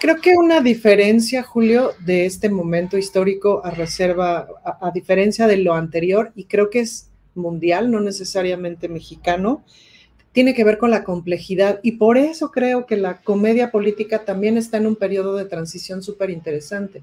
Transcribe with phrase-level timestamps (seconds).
[0.00, 5.74] Creo que una diferencia, Julio, de este momento histórico a reserva, a, diferencia de lo
[5.74, 9.64] anterior, y creo que es mundial, no necesariamente mexicano,
[10.30, 11.80] tiene que ver con la complejidad.
[11.82, 16.00] Y por eso creo que la comedia política también está en un periodo de transición
[16.00, 17.02] súper interesante.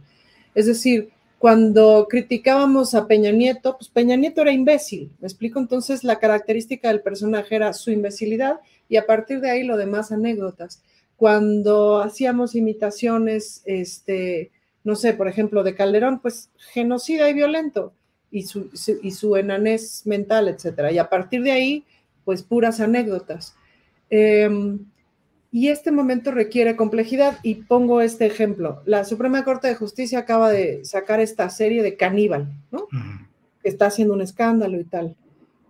[0.54, 5.60] Es decir, cuando criticábamos a Peña Nieto, pues Peña Nieto era imbécil, ¿me explico?
[5.60, 10.14] Entonces la característica del personaje era su imbecilidad y a partir de ahí lo demás
[10.14, 10.82] anécdotas.
[11.17, 14.52] Cuando hacíamos imitaciones, este,
[14.83, 17.94] no sé, por ejemplo, de Calderón, pues genocida y violento
[18.31, 20.91] y su, su- y su enanés mental, etcétera.
[20.91, 21.83] Y a partir de ahí,
[22.25, 23.55] pues puras anécdotas.
[24.09, 24.80] Em,
[25.52, 28.81] y este momento requiere complejidad y pongo este ejemplo.
[28.86, 32.88] La Suprema Corte de Justicia acaba de sacar esta serie de Caníbal, ¿no?
[33.63, 35.16] Que está haciendo un escándalo y tal.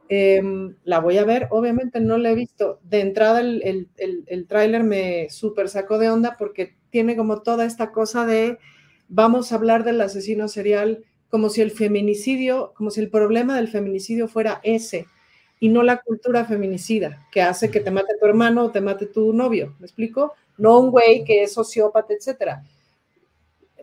[0.08, 2.80] Em, la voy a ver, obviamente no la he visto.
[2.84, 7.42] De entrada el, el, el, el tráiler me súper sacó de onda porque tiene como
[7.42, 8.60] toda esta cosa de
[9.08, 13.68] vamos a hablar del asesino serial como si el feminicidio, como si el problema del
[13.68, 15.08] feminicidio fuera ese
[15.60, 19.08] y no la cultura feminicida que hace que te mate tu hermano o te mate
[19.08, 20.34] tu novio, ¿me explico?
[20.58, 22.64] No un güey que es sociópata, etcétera.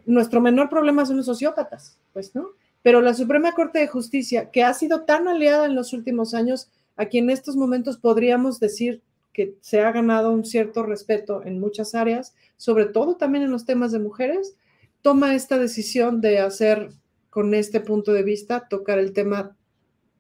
[0.07, 2.51] Nuestro menor problema son los sociópatas, pues, ¿no?
[2.83, 6.69] Pero la Suprema Corte de Justicia, que ha sido tan aliada en los últimos años,
[6.97, 11.59] a quien en estos momentos podríamos decir que se ha ganado un cierto respeto en
[11.59, 14.57] muchas áreas, sobre todo también en los temas de mujeres,
[15.01, 16.91] toma esta decisión de hacer
[17.31, 19.57] con este punto de vista, tocar el tema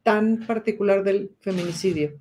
[0.02, 2.12] tan particular del feminicidio.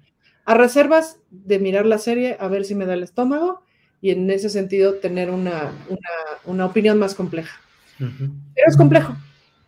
[0.46, 3.64] A reservas de mirar la serie, a ver si me da el estómago
[4.02, 6.10] y en ese sentido tener una, una,
[6.46, 7.62] una opinión más compleja.
[7.98, 9.16] Pero es complejo,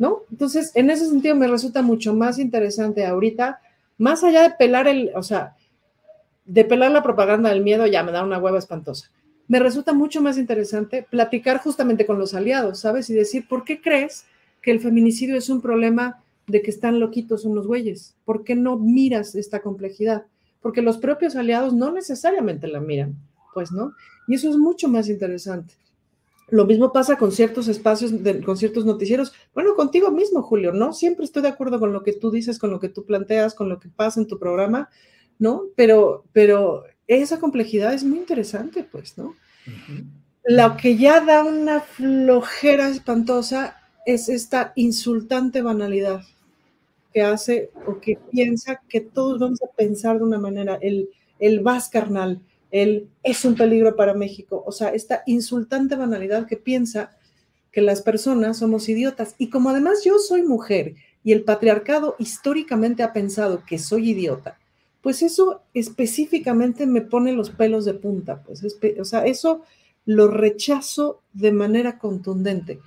[0.04, 0.24] ¿no?
[0.30, 3.62] Entonces, en ese sentido me resulta mucho más interesante ahorita,
[3.98, 5.56] más allá de pelar el, o sea,
[6.44, 9.12] de pelar la propaganda del miedo, ya me da una hueva espantosa.
[9.48, 13.10] Me resulta mucho más interesante platicar justamente con los aliados, ¿sabes?
[13.10, 14.26] Y decir, ¿por qué crees
[14.62, 18.14] que el feminicidio es un problema de que están loquitos unos güeyes?
[18.26, 20.26] ¿Por qué no miras esta complejidad?
[20.62, 23.16] Porque los propios aliados no necesariamente la miran,
[23.54, 23.94] pues, ¿no?
[24.28, 25.76] Y eso es mucho más interesante.
[26.54, 29.34] Lo mismo pasa con ciertos espacios, de, con ciertos noticieros.
[29.56, 30.94] Bueno, contigo mismo, Julio, ¿no?
[30.94, 33.70] Siempre estoy de acuerdo con lo que tú dices, con lo que tú planteas, con
[33.70, 34.88] lo que pasa en tu programa,
[35.40, 35.64] ¿no?
[35.76, 39.30] Pero, pero esa complejidad es muy interesante, pues, ¿no?
[39.66, 40.06] Uh -huh.
[40.44, 43.76] Lo que ya da una flojera espantosa
[44.06, 46.22] es esta insultante banalidad
[47.12, 51.10] que hace o que piensa que todos vamos a pensar de una manera, el,
[51.40, 52.42] el vas carnal,
[52.74, 57.16] el es un peligro para México, o sea, esta insultante banalidad que piensa
[57.72, 59.36] que las personas somos idiotas.
[59.38, 64.58] Y como además yo soy mujer y el patriarcado históricamente ha pensado que soy idiota,
[65.04, 68.64] pues eso específicamente me pone los pelos de punta, pues,
[69.00, 69.62] o sea, eso
[70.06, 72.80] lo rechazo de manera contundente.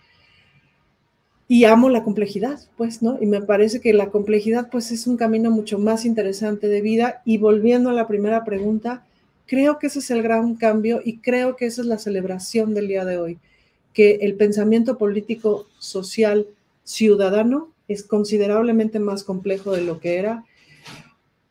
[1.49, 3.19] Y amo la complejidad, pues, ¿no?
[3.21, 7.23] Y me parece que la complejidad, pues, es un camino mucho más interesante de vida.
[7.25, 9.07] Y volviendo a la primera pregunta,
[9.47, 12.89] creo que ese es el gran cambio y creo que esa es la celebración del
[12.89, 13.39] día de hoy,
[13.93, 16.47] que el pensamiento político, social,
[16.85, 20.45] ciudadano es considerablemente más complejo de lo que era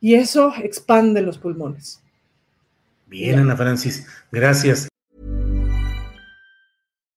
[0.00, 2.00] y eso expande los pulmones.
[3.06, 4.88] Bien, Ana Francis, gracias.